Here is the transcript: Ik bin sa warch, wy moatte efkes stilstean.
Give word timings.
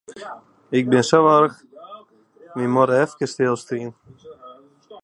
Ik 0.77 0.85
bin 0.91 1.03
sa 1.09 1.17
warch, 1.25 1.57
wy 2.55 2.63
moatte 2.73 2.95
efkes 3.03 3.31
stilstean. 3.33 3.91